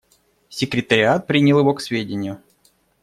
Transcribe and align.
Секретариат 0.49 1.27
принял 1.27 1.59
его 1.59 1.75
к 1.75 1.81
сведению. 1.81 2.41